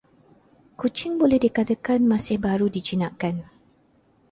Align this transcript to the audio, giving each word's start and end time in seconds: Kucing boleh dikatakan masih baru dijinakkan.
Kucing 0.81 1.13
boleh 1.21 1.37
dikatakan 1.45 1.99
masih 2.13 2.37
baru 2.45 2.67
dijinakkan. 2.75 3.35